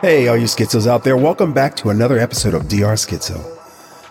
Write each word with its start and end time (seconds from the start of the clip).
Hey, 0.00 0.28
all 0.28 0.36
you 0.38 0.46
schizos 0.46 0.86
out 0.86 1.04
there, 1.04 1.18
welcome 1.18 1.52
back 1.52 1.76
to 1.76 1.90
another 1.90 2.18
episode 2.18 2.54
of 2.54 2.68
DR 2.68 2.96
Skitzo. 2.96 3.38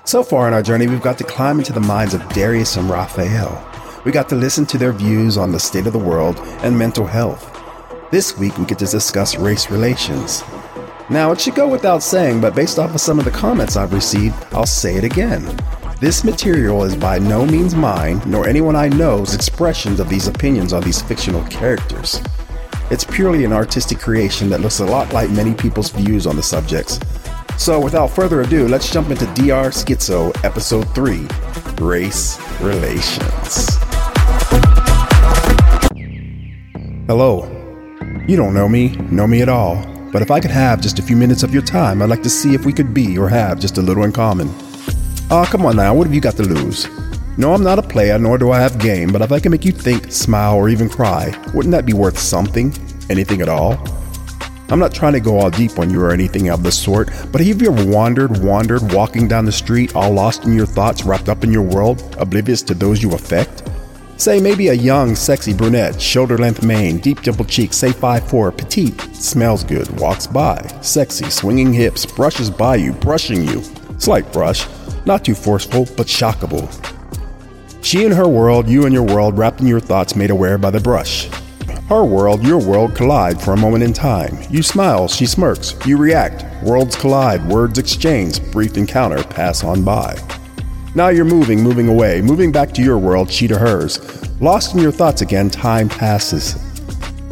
So 0.07 0.21
far 0.21 0.47
in 0.47 0.54
our 0.54 0.61
journey, 0.61 0.86
we've 0.86 1.02
got 1.02 1.18
to 1.18 1.23
climb 1.23 1.57
into 1.57 1.73
the 1.73 1.79
minds 1.79 2.13
of 2.13 2.21
Darius 2.29 2.77
and 2.77 2.88
Raphael. 2.88 3.68
We 4.05 4.11
got 4.11 4.29
to 4.29 4.36
listen 4.36 4.68
to 4.68 4.77
their 4.77 4.93
views 4.93 5.36
on 5.36 5.52
the 5.52 5.59
state 5.59 5.88
of 5.88 5.93
the 5.93 5.99
world 5.99 6.38
and 6.61 6.77
mental 6.77 7.07
health. 7.07 7.59
This 8.11 8.38
week, 8.38 8.55
we 8.59 8.65
get 8.65 8.77
to 8.77 8.86
discuss 8.86 9.36
race 9.36 9.71
relations. 9.71 10.43
Now, 11.11 11.33
it 11.33 11.42
should 11.42 11.56
go 11.56 11.68
without 11.68 12.01
saying, 12.01 12.39
but 12.39 12.56
based 12.56 12.79
off 12.79 12.96
of 12.96 13.01
some 13.01 13.19
of 13.19 13.25
the 13.25 13.32
comments 13.32 13.75
I've 13.75 13.92
received, 13.92 14.33
I'll 14.54 14.65
say 14.65 14.96
it 14.96 15.04
again. 15.04 15.43
This 16.00 16.24
material 16.24 16.86
is 16.86 16.96
by 16.96 17.19
no 17.19 17.46
means 17.46 17.75
mine, 17.75 18.21
nor 18.25 18.47
anyone 18.47 18.78
I 18.78 18.88
know's 18.88 19.36
expressions 19.36 20.00
of 20.00 20.07
these 20.07 20.29
opinions 20.29 20.71
on 20.71 20.82
these 20.83 21.02
fictional 21.02 21.43
characters. 21.47 22.21
It's 22.89 23.04
purely 23.04 23.43
an 23.43 23.52
artistic 23.52 24.00
creation 24.00 24.50
that 24.52 24.61
looks 24.61 24.79
a 24.79 24.86
lot 24.86 25.11
like 25.11 25.29
many 25.32 25.54
people's 25.54 25.89
views 25.89 26.25
on 26.25 26.38
the 26.38 26.42
subjects. 26.42 26.97
So, 27.57 27.78
without 27.78 28.07
further 28.07 28.39
ado, 28.39 28.69
let's 28.69 28.89
jump 28.89 29.10
into 29.10 29.25
DR 29.33 29.69
Skitzo, 29.69 30.32
Episode 30.46 30.86
3 30.96 31.28
Race 31.86 32.39
Relations. 32.61 33.67
Hello. 37.08 37.50
You 38.30 38.38
don't 38.38 38.53
know 38.53 38.69
me, 38.69 38.95
know 39.11 39.28
me 39.28 39.41
at 39.41 39.50
all, 39.50 39.91
but 40.11 40.22
if 40.22 40.31
I 40.31 40.39
could 40.39 40.52
have 40.52 40.81
just 40.81 41.00
a 41.00 41.02
few 41.02 41.16
minutes 41.16 41.44
of 41.44 41.53
your 41.53 41.64
time, 41.64 42.02
I'd 42.02 42.09
like 42.09 42.23
to 42.23 42.30
see 42.30 42.53
if 42.53 42.66
we 42.66 42.73
could 42.73 42.94
be 42.94 43.17
or 43.17 43.30
have 43.30 43.59
just 43.59 43.77
a 43.77 43.81
little 43.81 44.03
in 44.03 44.11
common. 44.11 44.49
Ah, 45.30 45.47
come 45.49 45.66
on 45.66 45.77
now, 45.77 45.94
what 45.94 46.08
have 46.08 46.13
you 46.13 46.22
got 46.22 46.35
to 46.35 46.44
lose? 46.44 46.88
No, 47.38 47.53
I'm 47.53 47.63
not 47.63 47.80
a 47.80 47.83
player, 47.83 48.19
nor 48.19 48.38
do 48.38 48.52
I 48.52 48.59
have 48.59 48.77
game, 48.77 49.11
but 49.11 49.22
if 49.22 49.31
I 49.31 49.39
can 49.39 49.52
make 49.52 49.63
you 49.63 49.72
think, 49.72 50.11
smile, 50.11 50.55
or 50.55 50.67
even 50.67 50.89
cry, 50.89 51.33
wouldn't 51.53 51.72
that 51.72 51.85
be 51.85 51.94
worth 51.94 52.19
something? 52.19 52.73
Anything 53.09 53.41
at 53.41 53.47
all? 53.47 53.77
I'm 54.69 54.80
not 54.80 54.94
trying 54.94 55.13
to 55.13 55.19
go 55.19 55.39
all 55.39 55.50
deep 55.50 55.80
on 55.80 55.89
you 55.89 56.02
or 56.02 56.11
anything 56.11 56.50
of 56.50 56.63
the 56.63 56.72
sort, 56.72 57.09
but 57.31 57.41
have 57.41 57.61
you 57.61 57.72
ever 57.72 57.85
wandered, 57.91 58.38
wandered, 58.44 58.94
walking 58.94 59.28
down 59.28 59.45
the 59.45 59.52
street, 59.52 59.95
all 59.95 60.11
lost 60.11 60.45
in 60.45 60.53
your 60.53 60.66
thoughts, 60.66 61.03
wrapped 61.03 61.30
up 61.30 61.44
in 61.44 61.52
your 61.52 61.61
world, 61.61 62.16
oblivious 62.19 62.61
to 62.63 62.73
those 62.73 63.02
you 63.02 63.13
affect? 63.13 63.63
Say 64.22 64.39
maybe 64.39 64.67
a 64.67 64.73
young, 64.73 65.16
sexy 65.16 65.52
brunette, 65.52 66.00
shoulder 66.00 66.38
length 66.38 66.64
mane, 66.64 67.00
deep 67.00 67.23
dimple 67.23 67.44
cheeks, 67.44 67.75
say 67.75 67.89
5'4, 67.89 68.55
petite, 68.55 69.02
smells 69.16 69.63
good, 69.63 69.89
walks 70.00 70.28
by, 70.28 70.61
sexy, 70.81 71.31
swinging 71.31 71.73
hips, 71.73 72.05
brushes 72.05 72.52
by 72.52 72.75
you, 72.75 72.94
brushing 72.94 73.44
you. 73.44 73.63
Slight 73.97 74.31
brush, 74.31 74.67
not 75.08 75.25
too 75.25 75.33
forceful, 75.33 75.88
but 75.97 76.05
shockable. 76.05 76.69
She 77.83 78.05
and 78.05 78.13
her 78.13 78.28
world, 78.28 78.69
you 78.69 78.86
and 78.86 78.94
your 78.94 79.08
world, 79.08 79.39
wrapped 79.39 79.59
in 79.59 79.66
your 79.66 79.80
thoughts, 79.80 80.16
made 80.16 80.30
aware 80.30 80.59
by 80.59 80.69
the 80.69 80.80
brush. 80.80 81.28
Her 81.89 82.03
world, 82.03 82.45
your 82.45 82.63
world 82.63 82.94
collide 82.94 83.41
for 83.41 83.53
a 83.53 83.58
moment 83.58 83.83
in 83.83 83.91
time. 83.91 84.38
You 84.52 84.61
smile, 84.61 85.08
she 85.08 85.25
smirks, 85.25 85.73
you 85.83 85.97
react. 85.97 86.45
Worlds 86.63 86.95
collide, 86.95 87.44
words 87.47 87.80
exchange, 87.80 88.39
brief 88.52 88.78
encounter, 88.78 89.23
pass 89.23 89.63
on 89.63 89.83
by. 89.83 90.16
Now 90.94 91.08
you're 91.08 91.23
moving, 91.23 91.64
moving 91.64 91.88
away, 91.88 92.22
moving 92.22 92.52
back 92.52 92.73
to 92.73 92.84
your 92.84 92.97
world, 92.97 93.31
she 93.31 93.47
to 93.47 93.58
hers. 93.58 94.00
Lost 94.42 94.73
in 94.73 94.81
your 94.81 94.92
thoughts 94.92 95.22
again, 95.22 95.50
time 95.50 95.88
passes. 95.88 96.56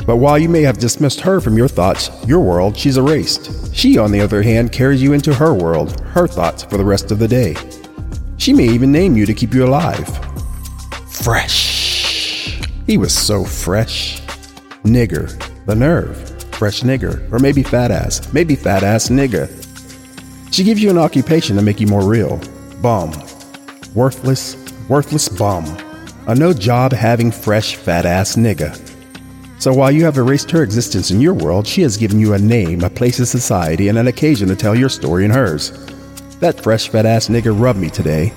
But 0.05 0.15
while 0.15 0.39
you 0.39 0.47
may 0.47 0.61
have 0.61 0.77
dismissed 0.77 1.19
her 1.21 1.41
from 1.41 1.57
your 1.57 1.67
thoughts, 1.67 2.09
your 2.25 2.39
world, 2.39 2.77
she's 2.77 2.95
erased. 2.95 3.75
She, 3.75 3.97
on 3.97 4.13
the 4.13 4.21
other 4.21 4.41
hand, 4.41 4.71
carries 4.71 5.03
you 5.03 5.11
into 5.11 5.33
her 5.33 5.53
world, 5.53 5.99
her 6.11 6.25
thoughts 6.25 6.63
for 6.63 6.77
the 6.77 6.85
rest 6.85 7.11
of 7.11 7.19
the 7.19 7.27
day. 7.27 7.55
She 8.37 8.53
may 8.53 8.63
even 8.63 8.93
name 8.93 9.17
you 9.17 9.25
to 9.25 9.33
keep 9.33 9.53
you 9.53 9.65
alive. 9.65 10.07
Fresh. 11.09 12.61
He 12.87 12.97
was 12.97 13.13
so 13.13 13.43
fresh. 13.43 14.21
Nigger. 14.83 15.29
The 15.65 15.75
nerve. 15.75 16.17
Fresh 16.53 16.81
nigger. 16.81 17.29
Or 17.31 17.39
maybe 17.39 17.63
fat 17.63 17.91
ass. 17.91 18.31
Maybe 18.31 18.55
fat 18.55 18.83
ass 18.83 19.09
nigger. 19.09 19.49
She 20.53 20.63
gives 20.63 20.81
you 20.81 20.89
an 20.89 20.97
occupation 20.97 21.57
to 21.57 21.61
make 21.61 21.81
you 21.81 21.87
more 21.87 22.05
real. 22.05 22.41
Bum. 22.81 23.11
Worthless, 23.95 24.55
worthless 24.87 25.27
bum. 25.27 25.65
A 26.27 26.35
no 26.35 26.53
job 26.53 26.91
having 26.91 27.31
fresh 27.31 27.75
fat 27.75 28.05
ass 28.05 28.35
nigger. 28.35 28.77
So 29.59 29.73
while 29.73 29.91
you 29.91 30.05
have 30.05 30.17
erased 30.17 30.51
her 30.51 30.61
existence 30.61 31.09
in 31.09 31.19
your 31.19 31.33
world, 31.33 31.65
she 31.65 31.81
has 31.81 31.97
given 31.97 32.19
you 32.19 32.33
a 32.33 32.39
name, 32.39 32.83
a 32.83 32.89
place 32.89 33.17
in 33.17 33.25
society, 33.25 33.87
and 33.87 33.97
an 33.97 34.05
occasion 34.05 34.47
to 34.49 34.55
tell 34.55 34.75
your 34.75 34.89
story 34.89 35.25
in 35.25 35.31
hers. 35.31 35.71
That 36.39 36.61
fresh 36.61 36.89
fat 36.89 37.07
ass 37.07 37.29
nigger 37.29 37.59
rubbed 37.59 37.79
me 37.79 37.89
today, 37.89 38.31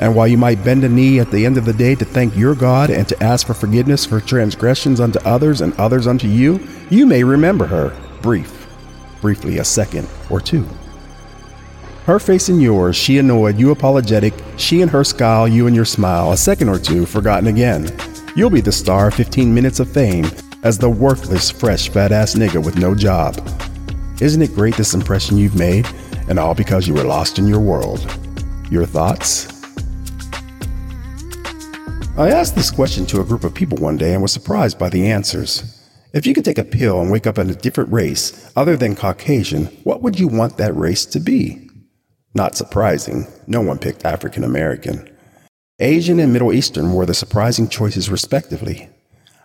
and 0.00 0.16
while 0.16 0.26
you 0.26 0.36
might 0.36 0.64
bend 0.64 0.82
a 0.82 0.88
knee 0.88 1.20
at 1.20 1.30
the 1.30 1.46
end 1.46 1.58
of 1.58 1.64
the 1.64 1.72
day 1.72 1.94
to 1.94 2.04
thank 2.04 2.36
your 2.36 2.56
God 2.56 2.90
and 2.90 3.06
to 3.06 3.22
ask 3.22 3.46
for 3.46 3.54
forgiveness 3.54 4.04
for 4.04 4.20
transgressions 4.20 5.00
unto 5.00 5.20
others 5.20 5.60
and 5.60 5.74
others 5.74 6.08
unto 6.08 6.26
you, 6.26 6.58
you 6.90 7.06
may 7.06 7.22
remember 7.22 7.66
her, 7.66 7.96
brief, 8.20 8.66
briefly 9.20 9.58
a 9.58 9.64
second 9.64 10.08
or 10.28 10.40
two. 10.40 10.66
Her 12.08 12.18
face 12.18 12.48
in 12.48 12.58
yours, 12.58 12.96
she 12.96 13.18
annoyed, 13.18 13.58
you 13.58 13.70
apologetic, 13.70 14.32
she 14.56 14.80
and 14.80 14.90
her 14.90 15.04
scowl, 15.04 15.46
you 15.46 15.66
and 15.66 15.76
your 15.76 15.84
smile, 15.84 16.32
a 16.32 16.38
second 16.38 16.70
or 16.70 16.78
two, 16.78 17.04
forgotten 17.04 17.48
again. 17.48 17.94
You'll 18.34 18.48
be 18.48 18.62
the 18.62 18.72
star 18.72 19.08
of 19.08 19.14
15 19.14 19.52
minutes 19.52 19.78
of 19.78 19.92
fame 19.92 20.24
as 20.62 20.78
the 20.78 20.88
worthless, 20.88 21.50
fresh, 21.50 21.90
fat 21.90 22.10
ass 22.10 22.34
nigga 22.34 22.64
with 22.64 22.78
no 22.78 22.94
job. 22.94 23.36
Isn't 24.22 24.40
it 24.40 24.54
great 24.54 24.74
this 24.74 24.94
impression 24.94 25.36
you've 25.36 25.58
made, 25.58 25.86
and 26.30 26.38
all 26.38 26.54
because 26.54 26.88
you 26.88 26.94
were 26.94 27.04
lost 27.04 27.38
in 27.38 27.46
your 27.46 27.60
world? 27.60 28.00
Your 28.70 28.86
thoughts? 28.86 29.46
I 32.16 32.30
asked 32.30 32.54
this 32.54 32.70
question 32.70 33.04
to 33.04 33.20
a 33.20 33.24
group 33.24 33.44
of 33.44 33.52
people 33.52 33.76
one 33.76 33.98
day 33.98 34.14
and 34.14 34.22
was 34.22 34.32
surprised 34.32 34.78
by 34.78 34.88
the 34.88 35.10
answers. 35.10 35.78
If 36.14 36.26
you 36.26 36.32
could 36.32 36.46
take 36.46 36.56
a 36.56 36.64
pill 36.64 37.02
and 37.02 37.10
wake 37.10 37.26
up 37.26 37.36
in 37.36 37.50
a 37.50 37.54
different 37.54 37.92
race 37.92 38.50
other 38.56 38.78
than 38.78 38.96
Caucasian, 38.96 39.66
what 39.84 40.00
would 40.00 40.18
you 40.18 40.26
want 40.26 40.56
that 40.56 40.74
race 40.74 41.04
to 41.04 41.20
be? 41.20 41.67
Not 42.34 42.56
surprising, 42.56 43.26
no 43.46 43.60
one 43.60 43.78
picked 43.78 44.04
African 44.04 44.44
American. 44.44 45.08
Asian 45.78 46.18
and 46.20 46.32
Middle 46.32 46.52
Eastern 46.52 46.94
were 46.94 47.06
the 47.06 47.14
surprising 47.14 47.68
choices, 47.68 48.10
respectively. 48.10 48.88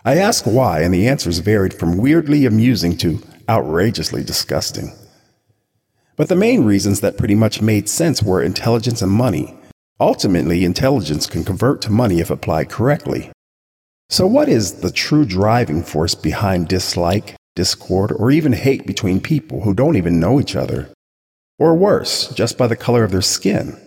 I 0.06 0.18
asked 0.18 0.46
why, 0.46 0.82
and 0.82 0.94
the 0.94 1.08
answers 1.08 1.40
varied 1.40 1.74
from 1.74 1.98
weirdly 1.98 2.46
amusing 2.46 2.98
to 2.98 3.22
outrageously 3.48 4.24
disgusting. 4.24 4.94
But 6.16 6.30
the 6.30 6.36
main 6.36 6.64
reasons 6.64 7.02
that 7.02 7.18
pretty 7.18 7.36
much 7.36 7.62
made 7.62 7.90
sense 7.90 8.22
were 8.22 8.44
intelligence 8.44 9.02
and 9.02 9.12
money, 9.12 9.58
Ultimately, 10.04 10.66
intelligence 10.66 11.28
can 11.28 11.46
convert 11.46 11.82
to 11.84 11.92
money 11.92 12.20
if 12.20 12.30
applied 12.30 12.70
correctly. 12.70 13.32
So, 14.10 14.28
what 14.28 14.50
is 14.50 14.82
the 14.82 14.92
true 14.92 15.24
driving 15.24 15.82
force 15.82 16.14
behind 16.14 16.68
dislike, 16.68 17.36
discord, 17.56 18.12
or 18.12 18.30
even 18.30 18.54
hate 18.54 18.86
between 18.86 19.22
people 19.22 19.62
who 19.62 19.74
don't 19.74 19.96
even 19.96 20.20
know 20.20 20.42
each 20.42 20.58
other? 20.58 20.90
Or 21.60 21.76
worse, 21.76 22.30
just 22.30 22.58
by 22.58 22.68
the 22.68 22.76
color 22.76 23.04
of 23.04 23.12
their 23.12 23.22
skin? 23.22 23.78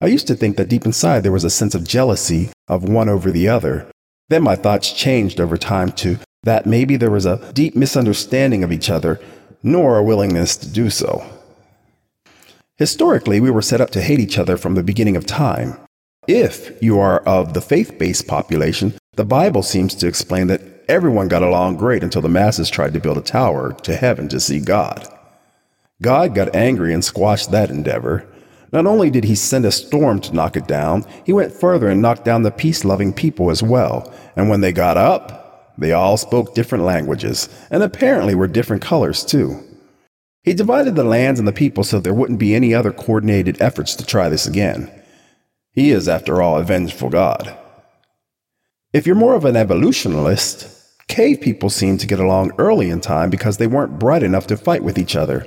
I 0.00 0.06
used 0.06 0.26
to 0.26 0.34
think 0.34 0.56
that 0.56 0.68
deep 0.68 0.84
inside 0.84 1.20
there 1.20 1.32
was 1.32 1.44
a 1.44 1.50
sense 1.50 1.74
of 1.74 1.86
jealousy 1.86 2.50
of 2.68 2.88
one 2.88 3.08
over 3.08 3.30
the 3.30 3.48
other. 3.48 3.90
Then 4.28 4.42
my 4.42 4.56
thoughts 4.56 4.92
changed 4.92 5.40
over 5.40 5.56
time 5.56 5.92
to 5.92 6.18
that 6.42 6.66
maybe 6.66 6.96
there 6.96 7.10
was 7.10 7.26
a 7.26 7.52
deep 7.52 7.74
misunderstanding 7.74 8.62
of 8.62 8.72
each 8.72 8.90
other, 8.90 9.20
nor 9.62 9.98
a 9.98 10.02
willingness 10.02 10.56
to 10.56 10.68
do 10.68 10.90
so. 10.90 11.24
Historically, 12.76 13.40
we 13.40 13.50
were 13.50 13.62
set 13.62 13.80
up 13.80 13.90
to 13.90 14.02
hate 14.02 14.20
each 14.20 14.38
other 14.38 14.56
from 14.56 14.74
the 14.74 14.82
beginning 14.82 15.16
of 15.16 15.24
time. 15.26 15.78
If 16.28 16.80
you 16.82 16.98
are 17.00 17.20
of 17.20 17.54
the 17.54 17.60
faith 17.60 17.98
based 17.98 18.26
population, 18.26 18.94
the 19.14 19.24
Bible 19.24 19.62
seems 19.62 19.94
to 19.94 20.06
explain 20.06 20.48
that 20.48 20.62
everyone 20.88 21.28
got 21.28 21.42
along 21.42 21.76
great 21.76 22.02
until 22.04 22.20
the 22.20 22.28
masses 22.28 22.68
tried 22.68 22.92
to 22.92 23.00
build 23.00 23.16
a 23.16 23.22
tower 23.22 23.72
to 23.82 23.96
heaven 23.96 24.28
to 24.28 24.38
see 24.38 24.60
God. 24.60 25.08
God 26.02 26.34
got 26.34 26.54
angry 26.54 26.92
and 26.92 27.04
squashed 27.04 27.50
that 27.50 27.70
endeavor. 27.70 28.26
Not 28.72 28.86
only 28.86 29.10
did 29.10 29.24
he 29.24 29.34
send 29.34 29.64
a 29.64 29.72
storm 29.72 30.20
to 30.20 30.34
knock 30.34 30.56
it 30.56 30.66
down, 30.66 31.04
he 31.24 31.32
went 31.32 31.52
further 31.52 31.88
and 31.88 32.02
knocked 32.02 32.24
down 32.24 32.42
the 32.42 32.50
peace 32.50 32.84
loving 32.84 33.12
people 33.12 33.50
as 33.50 33.62
well. 33.62 34.12
And 34.34 34.50
when 34.50 34.60
they 34.60 34.72
got 34.72 34.96
up, 34.96 35.74
they 35.78 35.92
all 35.92 36.16
spoke 36.16 36.54
different 36.54 36.84
languages, 36.84 37.48
and 37.70 37.82
apparently 37.82 38.34
were 38.34 38.46
different 38.46 38.82
colors 38.82 39.24
too. 39.24 39.62
He 40.42 40.54
divided 40.54 40.94
the 40.94 41.04
lands 41.04 41.38
and 41.38 41.48
the 41.48 41.52
people 41.52 41.84
so 41.84 42.00
there 42.00 42.14
wouldn't 42.14 42.38
be 42.38 42.54
any 42.54 42.72
other 42.74 42.92
coordinated 42.92 43.60
efforts 43.60 43.94
to 43.96 44.06
try 44.06 44.28
this 44.28 44.46
again. 44.46 44.90
He 45.72 45.90
is, 45.90 46.08
after 46.08 46.40
all, 46.40 46.58
a 46.58 46.62
vengeful 46.62 47.10
God. 47.10 47.56
If 48.92 49.06
you're 49.06 49.16
more 49.16 49.34
of 49.34 49.44
an 49.44 49.56
evolutionist, 49.56 50.68
cave 51.08 51.40
people 51.40 51.68
seem 51.68 51.98
to 51.98 52.06
get 52.06 52.20
along 52.20 52.52
early 52.58 52.90
in 52.90 53.00
time 53.00 53.28
because 53.28 53.58
they 53.58 53.66
weren't 53.66 53.98
bright 53.98 54.22
enough 54.22 54.46
to 54.46 54.56
fight 54.56 54.82
with 54.82 54.98
each 54.98 55.16
other, 55.16 55.46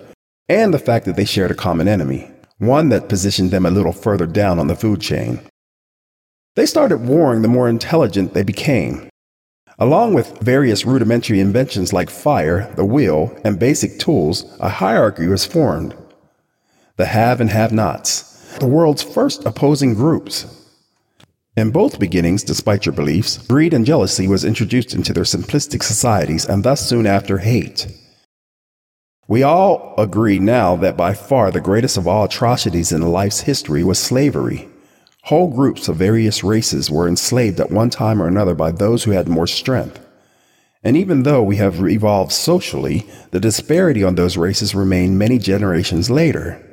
and 0.50 0.74
the 0.74 0.80
fact 0.80 1.06
that 1.06 1.16
they 1.16 1.26
shared 1.26 1.52
a 1.52 1.56
common 1.56 1.88
enemy, 1.88 2.30
one 2.58 2.90
that 2.90 3.08
positioned 3.08 3.52
them 3.52 3.66
a 3.66 3.72
little 3.72 3.94
further 3.94 4.26
down 4.26 4.60
on 4.60 4.68
the 4.68 4.76
food 4.76 5.00
chain. 5.00 5.40
They 6.56 6.66
started 6.66 7.08
warring 7.08 7.44
the 7.44 7.48
more 7.48 7.70
intelligent 7.70 8.34
they 8.34 8.44
became, 8.44 9.10
Along 9.82 10.14
with 10.14 10.40
various 10.40 10.86
rudimentary 10.86 11.40
inventions 11.40 11.94
like 11.94 12.10
fire, 12.10 12.70
the 12.76 12.84
wheel, 12.84 13.34
and 13.46 13.58
basic 13.58 13.98
tools, 13.98 14.44
a 14.60 14.68
hierarchy 14.68 15.26
was 15.26 15.46
formed. 15.46 15.96
The 16.98 17.06
have 17.06 17.40
and 17.40 17.50
have 17.50 17.72
nots. 17.72 18.58
the 18.60 18.68
world's 18.68 19.04
first 19.04 19.46
opposing 19.46 19.94
groups. 19.94 20.46
In 21.56 21.72
both 21.72 22.00
beginnings, 22.00 22.44
despite 22.44 22.86
your 22.86 22.94
beliefs, 22.94 23.38
greed 23.38 23.74
and 23.74 23.86
jealousy 23.86 24.28
was 24.28 24.44
introduced 24.44 24.94
into 24.94 25.14
their 25.14 25.24
simplistic 25.24 25.82
societies 25.82 26.46
and 26.46 26.64
thus 26.64 26.86
soon 26.86 27.06
after 27.06 27.38
hate. 27.38 27.88
We 29.30 29.44
all 29.44 29.94
agree 30.00 30.40
now 30.40 30.76
that 30.78 30.98
by 30.98 31.14
far 31.14 31.52
the 31.52 31.62
greatest 31.62 31.98
of 31.98 32.08
all 32.08 32.24
atrocities 32.24 32.92
in 32.92 33.04
life's 33.04 33.42
history 33.42 33.84
was 33.84 34.00
slavery. 34.00 34.68
Whole 35.26 35.54
groups 35.54 35.88
of 35.88 35.98
various 35.98 36.44
races 36.44 36.90
were 36.90 37.08
enslaved 37.08 37.60
at 37.60 37.70
one 37.70 37.92
time 37.92 38.24
or 38.24 38.28
another 38.28 38.56
by 38.56 38.72
those 38.72 39.04
who 39.04 39.12
had 39.12 39.30
more 39.30 39.46
strength. 39.46 40.04
And 40.82 40.98
even 40.98 41.22
though 41.22 41.44
we 41.44 41.58
have 41.58 41.80
evolved 41.88 42.32
socially, 42.32 43.06
the 43.30 43.40
disparity 43.40 44.04
on 44.04 44.16
those 44.16 44.36
races 44.36 44.74
remain 44.74 45.20
many 45.20 45.38
generations 45.38 46.10
later. 46.10 46.66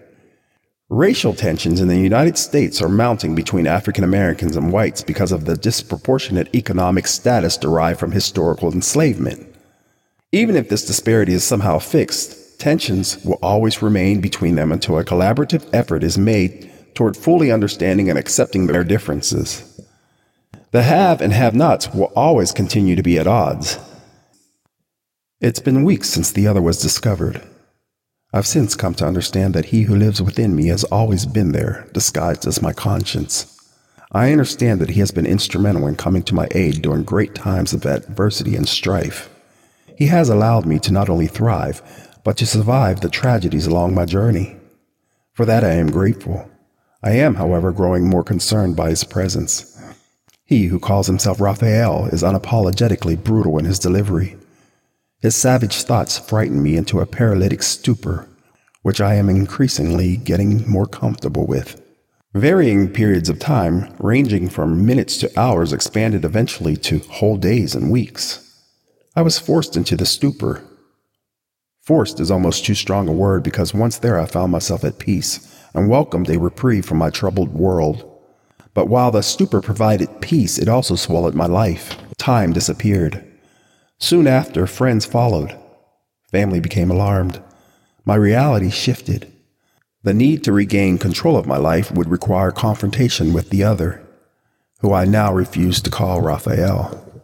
Racial 0.89 1.35
tensions 1.35 1.79
in 1.79 1.89
the 1.89 2.01
United 2.01 2.39
States 2.39 2.81
are 2.81 2.89
mounting 2.89 3.35
between 3.35 3.67
African 3.67 4.03
Americans 4.03 4.57
and 4.57 4.73
whites 4.73 5.03
because 5.03 5.31
of 5.31 5.45
the 5.45 5.59
disproportionate 5.59 6.55
economic 6.55 7.07
status 7.07 7.59
derived 7.59 8.01
from 8.01 8.13
historical 8.13 8.73
enslavement. 8.73 9.47
Even 10.33 10.57
if 10.57 10.71
this 10.71 10.87
disparity 10.87 11.35
is 11.35 11.45
somehow 11.45 11.79
fixed, 11.79 12.45
tensions 12.59 13.23
will 13.25 13.39
always 13.43 13.83
remain 13.83 14.21
between 14.21 14.55
them 14.55 14.73
until 14.73 14.99
a 14.99 15.05
collaborative 15.05 15.69
effort 15.73 16.03
is 16.03 16.19
made 16.19 16.71
toward 16.95 17.17
fully 17.17 17.53
understanding 17.53 18.09
and 18.09 18.19
accepting 18.19 18.67
their 18.67 18.85
differences. 18.85 19.81
The 20.73 20.83
have 20.83 21.21
and 21.21 21.33
have 21.33 21.55
nots 21.55 21.93
will 21.95 22.13
always 22.17 22.53
continue 22.53 22.97
to 22.97 23.03
be 23.03 23.19
at 23.19 23.27
odds. 23.27 23.79
It's 25.41 25.61
been 25.61 25.85
weeks 25.85 26.09
since 26.09 26.33
the 26.33 26.47
other 26.47 26.63
was 26.63 26.81
discovered. 26.81 27.43
I've 28.33 28.47
since 28.47 28.75
come 28.75 28.95
to 28.95 29.07
understand 29.07 29.55
that 29.55 29.67
he 29.67 29.83
who 29.83 29.95
lives 29.95 30.21
within 30.21 30.57
me 30.57 30.67
has 30.69 30.85
always 30.85 31.25
been 31.27 31.53
there, 31.53 31.87
disguised 31.93 32.47
as 32.47 32.61
my 32.61 32.73
conscience. 32.73 33.53
I 34.13 34.33
understand 34.33 34.81
that 34.81 34.91
he 34.91 35.01
has 35.01 35.11
been 35.11 35.27
instrumental 35.27 35.87
in 35.87 35.97
coming 35.97 36.23
to 36.25 36.35
my 36.35 36.49
aid 36.53 36.83
during 36.83 37.05
great 37.05 37.35
times 37.35 37.73
of 37.73 37.85
adversity 37.87 38.57
and 38.57 38.69
strife. 38.69 39.29
He 39.97 40.07
has 40.07 40.29
allowed 40.29 40.67
me 40.67 40.79
to 40.81 40.93
not 40.93 41.09
only 41.09 41.27
thrive, 41.27 41.83
but 42.27 42.37
to 42.37 42.45
survive 42.45 43.03
the 43.03 43.09
tragedies 43.09 43.69
along 43.69 43.95
my 43.95 44.05
journey. 44.05 44.57
For 45.35 45.47
that 45.47 45.63
I 45.63 45.75
am 45.75 45.93
grateful. 45.93 46.51
I 47.01 47.13
am, 47.13 47.37
however, 47.37 47.71
growing 47.71 48.11
more 48.11 48.25
concerned 48.25 48.75
by 48.75 48.91
his 48.91 49.05
presence. 49.05 49.81
He 50.45 50.67
who 50.67 50.81
calls 50.81 51.07
himself 51.07 51.41
Raphael 51.41 52.07
is 52.07 52.25
unapologetically 52.25 53.23
brutal 53.23 53.59
in 53.59 53.65
his 53.65 53.79
delivery. 53.79 54.37
His 55.21 55.37
savage 55.37 55.83
thoughts 55.83 56.19
frighten 56.19 56.61
me 56.65 56.77
into 56.77 56.99
a 56.99 57.07
paralytic 57.07 57.63
stupor, 57.63 58.29
which 58.83 59.01
I 59.01 59.15
am 59.15 59.29
increasingly 59.29 60.17
getting 60.17 60.69
more 60.69 60.87
comfortable 60.87 61.47
with. 61.47 61.81
Varying 62.35 62.93
periods 62.93 63.29
of 63.29 63.39
time, 63.39 63.95
ranging 64.01 64.49
from 64.49 64.85
minutes 64.85 65.17
to 65.19 65.39
hours, 65.39 65.73
expanded 65.73 66.25
eventually 66.25 66.77
to 66.79 66.99
whole 66.99 67.37
days 67.37 67.77
and 67.77 67.89
weeks. 67.89 68.43
I 69.15 69.23
was 69.23 69.39
forced 69.39 69.77
into 69.77 69.97
the 69.97 70.07
stupor, 70.07 70.65
Forced 71.87 72.19
is 72.19 72.33
almost 72.33 72.65
too 72.65 72.75
strong 72.75 73.09
a 73.09 73.13
word 73.13 73.45
because 73.45 73.73
once 73.73 73.99
there 73.99 74.19
I 74.19 74.27
found 74.27 74.51
myself 74.51 74.83
at 74.83 74.99
peace 74.99 75.57
and 75.73 75.89
welcomed 75.89 76.29
a 76.29 76.37
reprieve 76.37 76.85
from 76.85 76.99
my 76.99 77.11
troubled 77.11 77.55
world. 77.55 78.13
But 78.75 78.89
while 78.89 79.13
the 79.13 79.23
stupor 79.23 79.61
provided 79.61 80.21
peace, 80.21 80.59
it 80.59 80.69
also 80.69 80.97
swallowed 80.97 81.37
my 81.37 81.47
life. 81.47 81.97
Time 82.19 82.53
disappeared. 82.53 83.25
Soon 84.01 84.27
after, 84.27 84.67
friends 84.67 85.07
followed. 85.07 85.57
Family 86.33 86.59
became 86.59 86.91
alarmed. 86.91 87.41
My 88.05 88.17
reality 88.17 88.71
shifted. 88.71 89.33
The 90.03 90.13
need 90.13 90.43
to 90.43 90.53
regain 90.53 90.99
control 90.99 91.37
of 91.37 91.47
my 91.47 91.57
life 91.57 91.93
would 91.93 92.11
require 92.11 92.51
confrontation 92.51 93.33
with 93.33 93.51
the 93.51 93.63
other, 93.63 94.05
who 94.81 94.93
I 94.93 95.05
now 95.05 95.33
refuse 95.33 95.81
to 95.83 95.91
call 95.91 96.21
Raphael. 96.21 97.23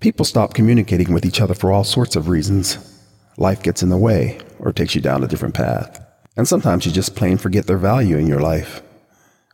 People 0.00 0.24
stop 0.24 0.54
communicating 0.54 1.12
with 1.12 1.26
each 1.26 1.40
other 1.42 1.54
for 1.54 1.70
all 1.70 1.84
sorts 1.84 2.16
of 2.16 2.30
reasons 2.30 2.91
life 3.36 3.62
gets 3.62 3.82
in 3.82 3.88
the 3.88 3.96
way 3.96 4.38
or 4.58 4.72
takes 4.72 4.94
you 4.94 5.00
down 5.00 5.24
a 5.24 5.28
different 5.28 5.54
path. 5.54 6.04
And 6.36 6.48
sometimes 6.48 6.86
you 6.86 6.92
just 6.92 7.16
plain 7.16 7.38
forget 7.38 7.66
their 7.66 7.78
value 7.78 8.16
in 8.16 8.26
your 8.26 8.40
life. 8.40 8.82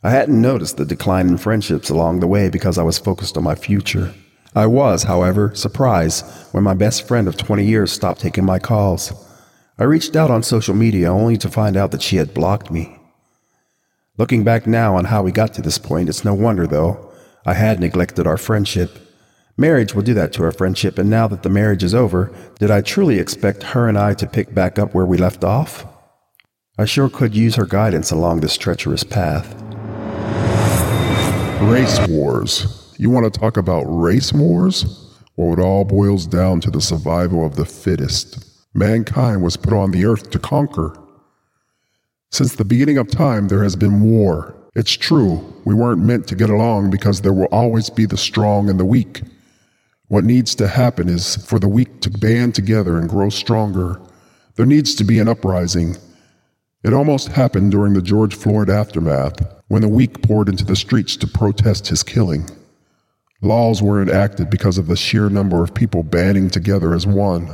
I 0.02 0.10
hadn't 0.10 0.40
noticed 0.40 0.76
the 0.76 0.84
decline 0.84 1.28
in 1.28 1.38
friendships 1.38 1.90
along 1.90 2.20
the 2.20 2.28
way 2.28 2.48
because 2.48 2.78
I 2.78 2.84
was 2.84 2.98
focused 2.98 3.36
on 3.36 3.42
my 3.42 3.56
future. 3.56 4.14
I 4.54 4.66
was, 4.66 5.02
however, 5.04 5.54
surprised 5.54 6.24
when 6.52 6.64
my 6.64 6.74
best 6.74 7.06
friend 7.06 7.26
of 7.26 7.36
20 7.36 7.64
years 7.64 7.90
stopped 7.90 8.20
taking 8.20 8.44
my 8.44 8.58
calls. 8.58 9.12
I 9.78 9.84
reached 9.84 10.16
out 10.16 10.30
on 10.30 10.42
social 10.42 10.74
media 10.74 11.12
only 11.12 11.36
to 11.38 11.48
find 11.48 11.76
out 11.76 11.90
that 11.90 12.02
she 12.02 12.16
had 12.16 12.34
blocked 12.34 12.70
me. 12.70 12.96
Looking 14.16 14.42
back 14.44 14.66
now 14.66 14.96
on 14.96 15.06
how 15.06 15.22
we 15.22 15.30
got 15.30 15.54
to 15.54 15.62
this 15.62 15.78
point, 15.78 16.08
it's 16.08 16.24
no 16.24 16.34
wonder, 16.34 16.66
though, 16.66 17.12
I 17.46 17.54
had 17.54 17.80
neglected 17.80 18.26
our 18.26 18.36
friendship 18.36 18.98
Marriage 19.60 19.92
will 19.92 20.02
do 20.02 20.14
that 20.14 20.32
to 20.32 20.44
our 20.44 20.52
friendship, 20.52 20.98
and 20.98 21.10
now 21.10 21.26
that 21.26 21.42
the 21.42 21.48
marriage 21.48 21.82
is 21.82 21.92
over, 21.92 22.32
did 22.60 22.70
I 22.70 22.80
truly 22.80 23.18
expect 23.18 23.64
her 23.64 23.88
and 23.88 23.98
I 23.98 24.14
to 24.14 24.24
pick 24.24 24.54
back 24.54 24.78
up 24.78 24.94
where 24.94 25.04
we 25.04 25.18
left 25.18 25.42
off? 25.42 25.84
I 26.78 26.84
sure 26.84 27.08
could 27.08 27.34
use 27.34 27.56
her 27.56 27.66
guidance 27.66 28.12
along 28.12 28.38
this 28.38 28.56
treacherous 28.56 29.02
path. 29.02 29.52
Race 31.60 31.98
wars. 32.06 32.94
You 32.98 33.10
want 33.10 33.34
to 33.34 33.40
talk 33.40 33.56
about 33.56 33.82
race 33.82 34.32
wars? 34.32 35.12
Well, 35.36 35.54
it 35.54 35.60
all 35.60 35.84
boils 35.84 36.28
down 36.28 36.60
to 36.60 36.70
the 36.70 36.80
survival 36.80 37.44
of 37.44 37.56
the 37.56 37.66
fittest. 37.66 38.38
Mankind 38.74 39.42
was 39.42 39.56
put 39.56 39.72
on 39.72 39.90
the 39.90 40.04
earth 40.04 40.30
to 40.30 40.38
conquer. 40.38 40.96
Since 42.30 42.54
the 42.54 42.64
beginning 42.64 42.98
of 42.98 43.10
time, 43.10 43.48
there 43.48 43.64
has 43.64 43.74
been 43.74 44.02
war. 44.02 44.54
It's 44.76 44.92
true, 44.92 45.52
we 45.64 45.74
weren't 45.74 46.04
meant 46.04 46.28
to 46.28 46.36
get 46.36 46.48
along 46.48 46.90
because 46.90 47.22
there 47.22 47.32
will 47.32 47.46
always 47.46 47.90
be 47.90 48.06
the 48.06 48.16
strong 48.16 48.70
and 48.70 48.78
the 48.78 48.84
weak. 48.84 49.22
What 50.08 50.24
needs 50.24 50.54
to 50.54 50.68
happen 50.68 51.08
is 51.08 51.36
for 51.36 51.58
the 51.58 51.68
weak 51.68 52.00
to 52.00 52.10
band 52.10 52.54
together 52.54 52.96
and 52.96 53.08
grow 53.08 53.28
stronger. 53.28 54.00
There 54.56 54.66
needs 54.66 54.94
to 54.96 55.04
be 55.04 55.18
an 55.18 55.28
uprising. 55.28 55.96
It 56.82 56.94
almost 56.94 57.28
happened 57.28 57.72
during 57.72 57.92
the 57.92 58.00
George 58.00 58.34
Floyd 58.34 58.70
aftermath, 58.70 59.40
when 59.68 59.82
the 59.82 59.88
weak 59.88 60.22
poured 60.22 60.48
into 60.48 60.64
the 60.64 60.76
streets 60.76 61.16
to 61.18 61.26
protest 61.26 61.88
his 61.88 62.02
killing. 62.02 62.48
Laws 63.42 63.82
were 63.82 64.00
enacted 64.00 64.48
because 64.48 64.78
of 64.78 64.86
the 64.86 64.96
sheer 64.96 65.28
number 65.28 65.62
of 65.62 65.74
people 65.74 66.02
banding 66.02 66.48
together 66.48 66.94
as 66.94 67.06
one. 67.06 67.50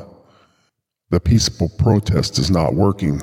The 1.11 1.21
peaceful 1.21 1.71
protest 1.79 2.38
is 2.38 2.50
not 2.50 2.75
working. 2.75 3.21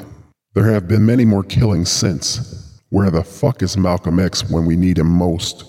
There 0.56 0.70
have 0.72 0.88
been 0.88 1.06
many 1.06 1.24
more 1.24 1.44
killings 1.44 1.90
since. 1.90 2.82
Where 2.90 3.10
the 3.10 3.24
fuck 3.24 3.64
is 3.64 3.78
Malcolm 3.78 4.20
X 4.20 4.50
when 4.50 4.66
we 4.66 4.76
need 4.76 5.00
him 5.00 5.10
most? 5.10 5.64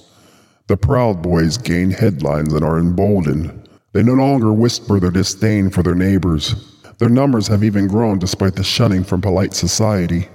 The 0.67 0.77
Proud 0.77 1.23
Boys 1.23 1.57
gain 1.57 1.91
headlines 1.91 2.53
and 2.53 2.65
are 2.65 2.79
emboldened. 2.79 3.62
They 3.93 4.03
no 4.03 4.15
longer 4.15 4.53
whisper 4.53 4.99
their 4.99 5.11
disdain 5.11 5.71
for 5.71 5.83
their 5.83 5.95
neighbors. 5.95 6.55
Their 6.99 7.11
numbers 7.11 7.49
have 7.49 7.63
even 7.63 7.89
grown 7.89 8.19
despite 8.19 8.57
the 8.57 8.65
shunning 8.65 9.05
from 9.05 9.21
polite 9.21 9.55
society. 9.55 10.29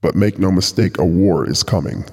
But 0.00 0.14
make 0.14 0.38
no 0.38 0.50
mistake, 0.50 0.98
a 0.98 1.04
war 1.04 1.48
is 1.48 1.62
coming. 1.62 2.04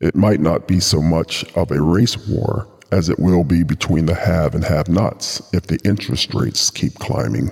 It 0.00 0.14
might 0.14 0.40
not 0.40 0.68
be 0.68 0.80
so 0.80 1.00
much 1.00 1.44
of 1.56 1.70
a 1.70 1.80
race 1.80 2.16
war 2.28 2.68
as 2.92 3.08
it 3.08 3.18
will 3.18 3.42
be 3.42 3.62
between 3.62 4.06
the 4.06 4.14
have 4.14 4.54
and 4.54 4.64
have 4.64 4.88
nots 4.88 5.42
if 5.52 5.66
the 5.66 5.80
interest 5.84 6.34
rates 6.34 6.70
keep 6.70 6.94
climbing. 6.94 7.50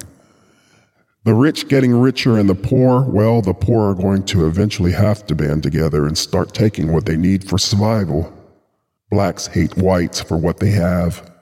The 1.24 1.34
rich 1.34 1.68
getting 1.68 1.98
richer 1.98 2.38
and 2.38 2.48
the 2.48 2.54
poor, 2.54 3.02
well, 3.02 3.40
the 3.40 3.54
poor 3.54 3.90
are 3.90 3.94
going 3.94 4.24
to 4.26 4.46
eventually 4.46 4.92
have 4.92 5.26
to 5.26 5.34
band 5.34 5.62
together 5.62 6.06
and 6.06 6.16
start 6.16 6.52
taking 6.52 6.92
what 6.92 7.06
they 7.06 7.16
need 7.16 7.48
for 7.48 7.56
survival. 7.56 8.32
Blacks 9.10 9.46
hate 9.46 9.76
whites 9.76 10.20
for 10.20 10.36
what 10.36 10.60
they 10.60 10.70
have. 10.70 11.33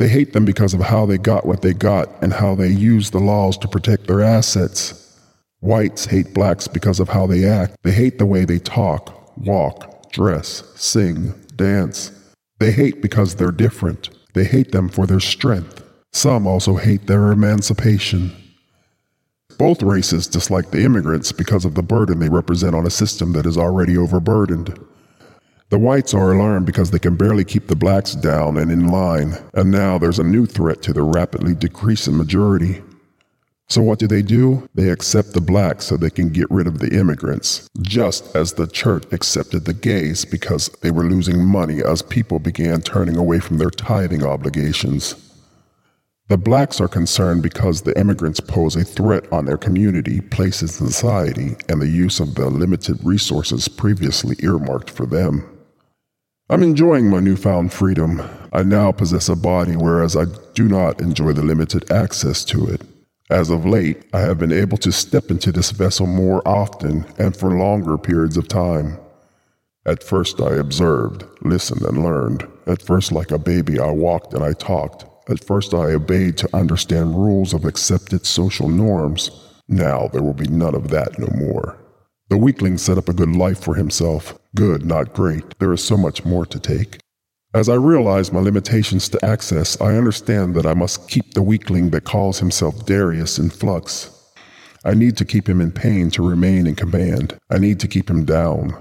They 0.00 0.08
hate 0.08 0.32
them 0.32 0.46
because 0.46 0.72
of 0.72 0.80
how 0.80 1.04
they 1.04 1.18
got 1.18 1.44
what 1.44 1.60
they 1.60 1.74
got 1.74 2.08
and 2.22 2.32
how 2.32 2.54
they 2.54 2.68
use 2.68 3.10
the 3.10 3.18
laws 3.18 3.58
to 3.58 3.68
protect 3.68 4.06
their 4.06 4.22
assets. 4.22 5.20
Whites 5.60 6.06
hate 6.06 6.32
blacks 6.32 6.66
because 6.66 7.00
of 7.00 7.10
how 7.10 7.26
they 7.26 7.44
act. 7.44 7.76
They 7.82 7.92
hate 7.92 8.16
the 8.16 8.24
way 8.24 8.46
they 8.46 8.60
talk, 8.60 9.36
walk, 9.36 10.10
dress, 10.10 10.62
sing, 10.74 11.34
dance. 11.54 12.12
They 12.60 12.72
hate 12.72 13.02
because 13.02 13.34
they're 13.34 13.52
different. 13.52 14.08
They 14.32 14.44
hate 14.44 14.72
them 14.72 14.88
for 14.88 15.06
their 15.06 15.20
strength. 15.20 15.84
Some 16.14 16.46
also 16.46 16.76
hate 16.76 17.06
their 17.06 17.30
emancipation. 17.30 18.32
Both 19.58 19.82
races 19.82 20.26
dislike 20.26 20.70
the 20.70 20.82
immigrants 20.82 21.30
because 21.30 21.66
of 21.66 21.74
the 21.74 21.82
burden 21.82 22.20
they 22.20 22.30
represent 22.30 22.74
on 22.74 22.86
a 22.86 22.90
system 22.90 23.34
that 23.34 23.44
is 23.44 23.58
already 23.58 23.98
overburdened. 23.98 24.78
The 25.70 25.78
whites 25.78 26.14
are 26.14 26.32
alarmed 26.32 26.66
because 26.66 26.90
they 26.90 26.98
can 26.98 27.14
barely 27.14 27.44
keep 27.44 27.68
the 27.68 27.76
blacks 27.76 28.16
down 28.16 28.58
and 28.58 28.72
in 28.72 28.88
line, 28.88 29.36
and 29.54 29.70
now 29.70 29.98
there's 29.98 30.18
a 30.18 30.24
new 30.24 30.44
threat 30.44 30.82
to 30.82 30.92
the 30.92 31.02
rapidly 31.02 31.54
decreasing 31.54 32.16
majority. 32.16 32.82
So 33.68 33.80
what 33.80 34.00
do 34.00 34.08
they 34.08 34.22
do? 34.22 34.68
They 34.74 34.88
accept 34.88 35.32
the 35.32 35.40
blacks 35.40 35.84
so 35.84 35.96
they 35.96 36.10
can 36.10 36.30
get 36.30 36.50
rid 36.50 36.66
of 36.66 36.80
the 36.80 36.92
immigrants, 36.98 37.68
just 37.80 38.34
as 38.34 38.54
the 38.54 38.66
church 38.66 39.04
accepted 39.12 39.64
the 39.64 39.72
gays 39.72 40.24
because 40.24 40.70
they 40.82 40.90
were 40.90 41.04
losing 41.04 41.44
money 41.44 41.84
as 41.84 42.02
people 42.02 42.40
began 42.40 42.80
turning 42.80 43.16
away 43.16 43.38
from 43.38 43.58
their 43.58 43.70
tithing 43.70 44.24
obligations. 44.24 45.14
The 46.26 46.36
blacks 46.36 46.80
are 46.80 46.88
concerned 46.88 47.44
because 47.44 47.82
the 47.82 47.96
immigrants 47.96 48.40
pose 48.40 48.74
a 48.74 48.82
threat 48.82 49.32
on 49.32 49.44
their 49.44 49.56
community, 49.56 50.20
place 50.20 50.62
in 50.62 50.68
society, 50.68 51.56
and 51.68 51.80
the 51.80 51.88
use 51.88 52.18
of 52.18 52.34
the 52.34 52.50
limited 52.50 52.98
resources 53.04 53.68
previously 53.68 54.34
earmarked 54.40 54.90
for 54.90 55.06
them. 55.06 55.49
I'm 56.50 56.64
enjoying 56.64 57.08
my 57.08 57.20
newfound 57.20 57.72
freedom. 57.72 58.20
I 58.52 58.64
now 58.64 58.90
possess 58.90 59.28
a 59.28 59.36
body, 59.36 59.76
whereas 59.76 60.16
I 60.16 60.24
do 60.54 60.66
not 60.66 61.00
enjoy 61.00 61.32
the 61.32 61.44
limited 61.44 61.92
access 61.92 62.44
to 62.46 62.66
it. 62.66 62.82
As 63.30 63.50
of 63.50 63.64
late, 63.64 64.02
I 64.12 64.22
have 64.22 64.40
been 64.40 64.50
able 64.50 64.76
to 64.78 64.90
step 64.90 65.30
into 65.30 65.52
this 65.52 65.70
vessel 65.70 66.08
more 66.08 66.42
often 66.44 67.06
and 67.20 67.36
for 67.36 67.56
longer 67.56 67.96
periods 67.96 68.36
of 68.36 68.48
time. 68.48 68.98
At 69.86 70.02
first, 70.02 70.40
I 70.40 70.56
observed, 70.56 71.22
listened, 71.42 71.82
and 71.82 72.02
learned. 72.02 72.48
At 72.66 72.82
first, 72.82 73.12
like 73.12 73.30
a 73.30 73.38
baby, 73.38 73.78
I 73.78 73.92
walked 73.92 74.34
and 74.34 74.42
I 74.42 74.52
talked. 74.54 75.04
At 75.30 75.44
first, 75.44 75.72
I 75.72 75.92
obeyed 75.92 76.36
to 76.38 76.56
understand 76.56 77.14
rules 77.14 77.54
of 77.54 77.64
accepted 77.64 78.26
social 78.26 78.68
norms. 78.68 79.30
Now, 79.68 80.08
there 80.08 80.22
will 80.22 80.34
be 80.34 80.48
none 80.48 80.74
of 80.74 80.88
that 80.88 81.16
no 81.16 81.28
more. 81.28 81.78
The 82.30 82.38
weakling 82.38 82.78
set 82.78 82.96
up 82.96 83.08
a 83.08 83.12
good 83.12 83.34
life 83.34 83.58
for 83.58 83.74
himself. 83.74 84.38
Good, 84.54 84.86
not 84.86 85.12
great. 85.12 85.58
There 85.58 85.72
is 85.72 85.82
so 85.82 85.96
much 85.96 86.24
more 86.24 86.46
to 86.46 86.60
take. 86.60 87.00
As 87.52 87.68
I 87.68 87.74
realize 87.74 88.32
my 88.32 88.38
limitations 88.38 89.08
to 89.08 89.24
access, 89.24 89.80
I 89.80 89.96
understand 89.96 90.54
that 90.54 90.64
I 90.64 90.74
must 90.74 91.08
keep 91.08 91.34
the 91.34 91.42
weakling 91.42 91.90
that 91.90 92.04
calls 92.04 92.38
himself 92.38 92.86
Darius 92.86 93.40
in 93.40 93.50
flux. 93.50 94.16
I 94.84 94.94
need 94.94 95.16
to 95.16 95.24
keep 95.24 95.48
him 95.48 95.60
in 95.60 95.72
pain 95.72 96.08
to 96.12 96.26
remain 96.26 96.68
in 96.68 96.76
command. 96.76 97.36
I 97.50 97.58
need 97.58 97.80
to 97.80 97.88
keep 97.88 98.08
him 98.08 98.24
down. 98.24 98.80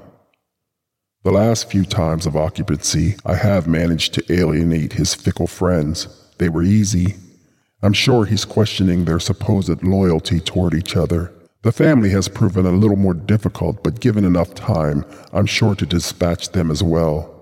The 1.23 1.31
last 1.31 1.71
few 1.71 1.85
times 1.85 2.27
of 2.27 2.37
occupancy, 2.37 3.15
I 3.25 3.33
have 3.33 3.67
managed 3.67 4.13
to 4.13 4.31
alienate 4.31 4.93
his 4.93 5.15
fickle 5.15 5.47
friends. 5.47 6.07
They 6.37 6.49
were 6.49 6.61
easy. 6.61 7.15
I'm 7.81 7.93
sure 7.93 8.25
he's 8.25 8.45
questioning 8.45 9.05
their 9.05 9.19
supposed 9.19 9.83
loyalty 9.83 10.39
toward 10.39 10.75
each 10.75 10.95
other. 10.95 11.33
The 11.61 11.73
family 11.73 12.09
has 12.11 12.29
proven 12.29 12.65
a 12.65 12.71
little 12.71 12.95
more 12.95 13.13
difficult, 13.13 13.83
but 13.83 13.99
given 13.99 14.23
enough 14.23 14.55
time, 14.55 15.03
I'm 15.33 15.45
sure 15.45 15.75
to 15.75 15.85
dispatch 15.85 16.49
them 16.49 16.71
as 16.71 16.81
well. 16.81 17.35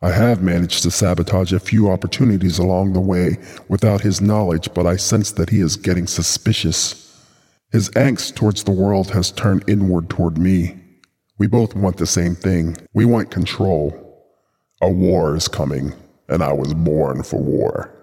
I 0.00 0.12
have 0.12 0.42
managed 0.42 0.82
to 0.84 0.90
sabotage 0.90 1.52
a 1.52 1.60
few 1.60 1.90
opportunities 1.90 2.58
along 2.58 2.94
the 2.94 3.00
way 3.00 3.36
without 3.68 4.00
his 4.00 4.22
knowledge, 4.22 4.72
but 4.72 4.86
I 4.86 4.96
sense 4.96 5.32
that 5.32 5.50
he 5.50 5.60
is 5.60 5.76
getting 5.76 6.06
suspicious. 6.06 7.02
His 7.72 7.90
angst 7.90 8.36
towards 8.36 8.64
the 8.64 8.72
world 8.72 9.10
has 9.10 9.30
turned 9.32 9.68
inward 9.68 10.08
toward 10.08 10.38
me. 10.38 10.78
We 11.38 11.46
both 11.46 11.74
want 11.74 11.98
the 11.98 12.06
same 12.06 12.36
thing. 12.36 12.78
We 12.94 13.04
want 13.04 13.30
control. 13.30 13.92
A 14.80 14.90
war 14.90 15.36
is 15.36 15.46
coming, 15.46 15.92
and 16.28 16.42
I 16.42 16.54
was 16.54 16.72
born 16.72 17.22
for 17.22 17.42
war. 17.42 17.95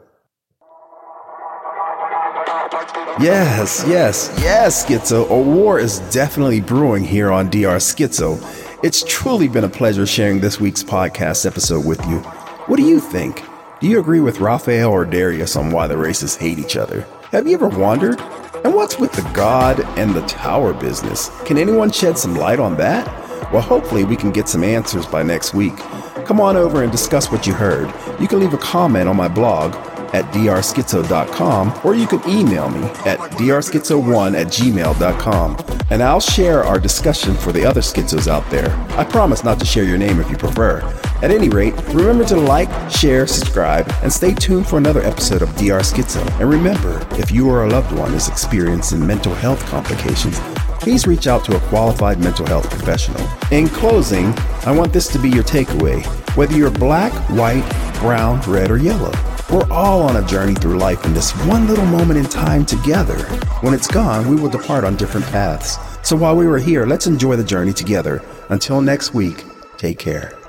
Yes, 3.19 3.85
yes, 3.87 4.33
yes, 4.41 4.85
Schizo. 4.85 5.29
A 5.29 5.39
war 5.39 5.77
is 5.77 5.99
definitely 6.11 6.61
brewing 6.61 7.03
here 7.03 7.31
on 7.31 7.47
DR 7.47 7.77
Skitzo. 7.77 8.39
It's 8.83 9.03
truly 9.07 9.47
been 9.47 9.63
a 9.63 9.69
pleasure 9.69 10.07
sharing 10.07 10.39
this 10.39 10.59
week's 10.59 10.83
podcast 10.83 11.45
episode 11.45 11.85
with 11.85 12.03
you. 12.07 12.17
What 12.65 12.77
do 12.77 12.83
you 12.83 12.99
think? 12.99 13.43
Do 13.79 13.87
you 13.87 13.99
agree 13.99 14.19
with 14.19 14.39
Raphael 14.39 14.89
or 14.89 15.05
Darius 15.05 15.55
on 15.55 15.69
why 15.69 15.85
the 15.85 15.95
races 15.95 16.35
hate 16.35 16.57
each 16.57 16.75
other? 16.75 17.05
Have 17.31 17.47
you 17.47 17.53
ever 17.53 17.67
wondered? 17.67 18.19
And 18.63 18.73
what's 18.73 18.97
with 18.97 19.11
the 19.11 19.29
God 19.33 19.79
and 19.97 20.15
the 20.15 20.25
tower 20.25 20.73
business? 20.73 21.29
Can 21.45 21.59
anyone 21.59 21.91
shed 21.91 22.17
some 22.17 22.33
light 22.33 22.59
on 22.59 22.77
that? 22.77 23.05
Well, 23.53 23.61
hopefully, 23.61 24.05
we 24.05 24.15
can 24.15 24.31
get 24.31 24.49
some 24.49 24.63
answers 24.63 25.05
by 25.05 25.21
next 25.21 25.53
week. 25.53 25.77
Come 26.25 26.41
on 26.41 26.57
over 26.57 26.81
and 26.81 26.91
discuss 26.91 27.31
what 27.31 27.45
you 27.45 27.53
heard. 27.53 27.93
You 28.19 28.27
can 28.27 28.39
leave 28.39 28.53
a 28.55 28.57
comment 28.57 29.07
on 29.07 29.15
my 29.15 29.27
blog 29.27 29.75
at 30.13 30.25
drskitzo.com 30.33 31.81
or 31.83 31.95
you 31.95 32.07
can 32.07 32.27
email 32.29 32.69
me 32.69 32.83
at 33.05 33.19
drskitzo1 33.31 34.39
at 34.39 34.47
gmail.com 34.47 35.57
and 35.89 36.01
I'll 36.01 36.19
share 36.19 36.63
our 36.63 36.79
discussion 36.79 37.35
for 37.35 37.51
the 37.51 37.65
other 37.65 37.81
schizos 37.81 38.27
out 38.27 38.49
there. 38.49 38.71
I 38.97 39.03
promise 39.03 39.43
not 39.43 39.59
to 39.59 39.65
share 39.65 39.83
your 39.83 39.97
name 39.97 40.19
if 40.19 40.29
you 40.29 40.37
prefer. 40.37 40.81
At 41.21 41.31
any 41.31 41.49
rate, 41.49 41.73
remember 41.93 42.25
to 42.25 42.35
like, 42.35 42.69
share, 42.91 43.25
subscribe, 43.27 43.89
and 44.01 44.11
stay 44.11 44.33
tuned 44.33 44.67
for 44.67 44.77
another 44.77 45.01
episode 45.01 45.41
of 45.41 45.49
DR 45.55 45.79
Skitzo. 45.79 46.21
And 46.39 46.49
remember, 46.49 47.05
if 47.11 47.31
you 47.31 47.49
or 47.49 47.63
a 47.63 47.69
loved 47.69 47.93
one 47.93 48.13
is 48.13 48.27
experiencing 48.27 49.05
mental 49.05 49.33
health 49.33 49.65
complications, 49.67 50.37
please 50.81 51.07
reach 51.07 51.27
out 51.27 51.45
to 51.45 51.55
a 51.55 51.59
qualified 51.69 52.19
mental 52.19 52.45
health 52.45 52.69
professional. 52.69 53.25
In 53.51 53.69
closing, 53.69 54.33
I 54.65 54.75
want 54.75 54.91
this 54.91 55.07
to 55.13 55.19
be 55.19 55.29
your 55.29 55.45
takeaway. 55.45 56.05
Whether 56.35 56.57
you're 56.57 56.71
black, 56.71 57.13
white, 57.29 57.63
brown, 57.99 58.41
red, 58.41 58.69
or 58.69 58.77
yellow, 58.77 59.13
we're 59.53 59.71
all 59.71 60.01
on 60.01 60.15
a 60.15 60.25
journey 60.25 60.55
through 60.55 60.79
life 60.79 61.05
in 61.05 61.13
this 61.13 61.31
one 61.45 61.67
little 61.67 61.85
moment 61.85 62.17
in 62.17 62.25
time 62.25 62.65
together. 62.65 63.19
When 63.61 63.75
it's 63.75 63.87
gone, 63.87 64.27
we 64.27 64.35
will 64.35 64.49
depart 64.49 64.83
on 64.83 64.95
different 64.95 65.27
paths. 65.27 65.77
So 66.01 66.15
while 66.15 66.35
we 66.35 66.47
were 66.47 66.57
here, 66.57 66.87
let's 66.87 67.05
enjoy 67.05 67.35
the 67.35 67.43
journey 67.43 67.71
together. 67.71 68.23
Until 68.49 68.81
next 68.81 69.13
week, 69.13 69.43
take 69.77 69.99
care. 69.99 70.42